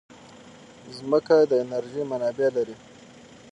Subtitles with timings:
[1.09, 2.75] مځکه د انرژۍ منابع لري.